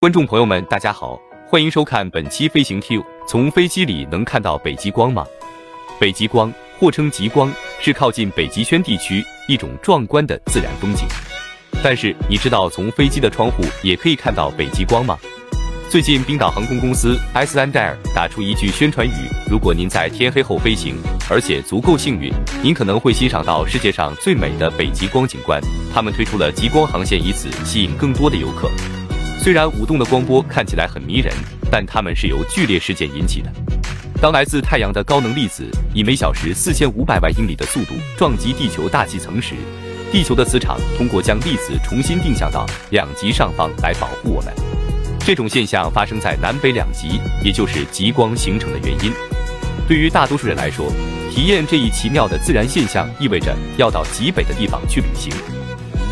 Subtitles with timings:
[0.00, 3.04] 观众朋友们，大家好，欢迎收看本期飞行 Q。
[3.28, 5.26] 从飞机里能看到北极光吗？
[6.00, 11.06] 北极光或称极光，是靠近北极圈地区一种壮观的自然风景。
[11.84, 15.18] 但是你知道从飞机的窗户也可以看到北极光吗？
[15.90, 20.96] 最近冰岛航空公司 Icelandair 打出一句宣传语：如果您在天黑后飞行，
[21.28, 22.32] 而且足够幸运，
[22.62, 25.60] 您可能会欣赏到世界上最美的北极光景观。
[25.92, 28.70] 他们推出了极光航线，以此吸引更多的游客。
[29.42, 31.32] 虽然舞动的光波看起来很迷人，
[31.70, 33.50] 但它们是由剧烈事件引起的。
[34.20, 39.54] 当来自太阳的高能粒子以每小时四千五百万英里的速度撞击地球大气层时，
[40.12, 44.52] 地球的磁场通过将粒子重新定向到两极上方来保护我们。
[45.20, 49.10] 这种现象发生在南北两极，也就是极光形成的原因。
[49.88, 50.92] 对于大多数人来说，
[51.30, 55.32] 体验这一奇妙的自然现象意味着要到极北的地方去旅行，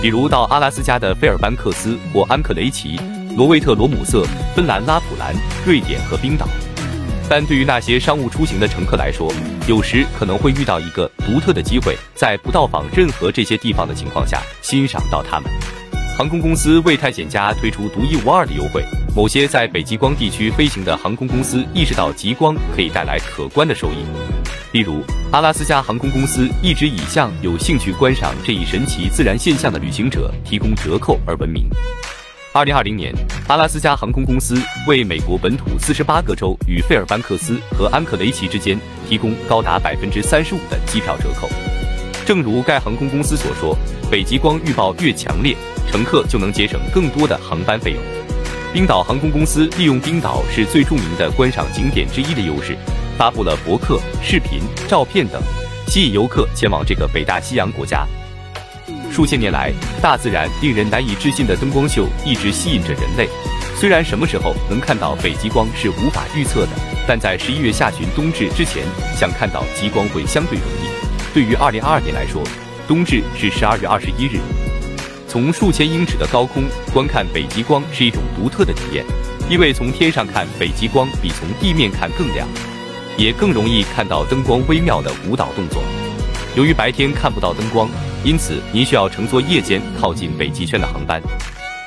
[0.00, 2.98] 比如到阿拉斯加的费尔班克斯或安克雷奇。
[3.38, 5.32] 罗威特罗姆瑟、芬兰拉普兰、
[5.64, 6.44] 瑞典和冰岛，
[7.30, 9.32] 但对于那些商务出行的乘客来说，
[9.68, 15.48] 有时可能会遇到一个独特的机会，在不到访任何这些地方的情况下欣赏到它们。
[16.18, 18.84] 航空公司为探险家推出独一无二的优惠。
[19.14, 24.04] 某些在北极光地区飞行的航空公司意识到极光可以带来可观的收益，
[24.72, 31.70] 例如阿拉斯加航空公司一直以向有兴趣观赏这一神奇自然现象的旅行者提供折扣而闻名。
[32.52, 33.14] 二零二零年，
[33.46, 41.46] 阿拉斯加航空公司为美国本土四十八个州与费尔班克斯和安克雷奇之间提供高达百分之三十五的机票折扣。
[42.24, 43.76] 正如该航空公司所说，
[44.10, 45.54] 北极光预报越强烈，
[45.90, 48.00] 乘客就能节省更多的航班费用。
[48.72, 52.76] 冰岛航空公司利用冰岛是最著名的观赏景点之一的优势，
[53.18, 55.40] 发布了博客、视频、照片等，
[55.86, 58.06] 吸引游客前往这个北大西洋国家。
[59.10, 63.28] 数千年来，大自然令人难以置信的灯光秀一直吸引着人类。
[63.76, 66.70] 虽然什么时候能看到北极光是无法预测的，
[67.06, 68.84] 但在十一月下旬冬至之前，
[69.16, 70.88] 想看到极光会相对容易。
[71.34, 72.42] 对于二零二二年来说，
[72.86, 74.40] 冬至是十二月二十一日。
[75.28, 79.04] 从数千英尺的高空观看北极光是一种独特的体验，
[79.50, 82.48] 因为从天上看北极光比从地面看更亮，
[83.16, 85.82] 也更容易看到灯光微妙的舞蹈动作。
[86.58, 87.88] 由于白天看不到灯光。
[88.24, 91.22] 因此，您需要乘坐夜间靠近北极圈的航班。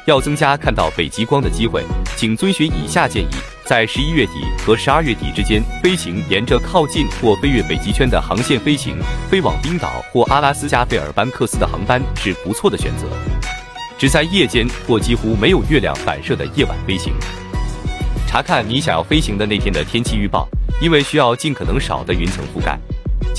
[0.07, 1.83] 要增加看到北极光的机会，
[2.15, 8.95] 请遵循以下建议：在十一月底和十二月底之间飞行，沿着靠近或飞越北极圈的航线飞行，
[9.29, 13.05] 飞往冰岛或阿拉斯加费尔班克斯的航班是不错的选择。
[13.97, 17.13] 只在夜间或几乎没有月亮反射的夜晚飞行。
[18.25, 20.47] 查看你想要飞行的那天的天气预报，
[20.81, 22.79] 因为需要尽可能少的云层覆盖。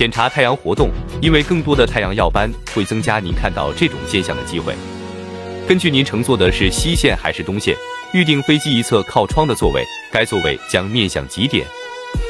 [0.03, 0.91] 检查太阳活动，
[1.21, 4.75] 因为更多的太阳耀斑会增加您看到这种现象的机会。
[5.69, 7.77] 根据您乘坐的是西线还是东线，
[8.13, 11.65] 预定飞机一侧靠窗的座位，该座位将面向极点。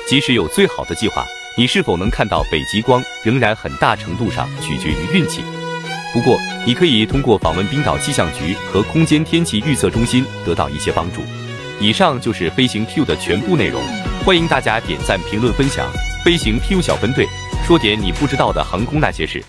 [0.06, 1.24] 即使有最好的计划，
[1.56, 5.40] 你是否能看到北极光，仍然很大程度上取决于运气。
[6.12, 11.22] 不过，你可以通过访问冰岛气象局和空间天气预测中心得到一些帮助。
[11.80, 13.82] 以上就是飞行 Q 的全部内容，
[14.26, 15.90] 欢迎大家点赞、评论、分享。
[16.22, 17.26] 飞行 Q 小分队。
[17.64, 19.42] 说点你不知道的航空那些事。